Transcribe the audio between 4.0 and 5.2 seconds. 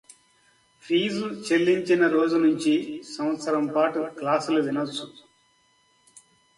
క్లాసులు వినొచ్చు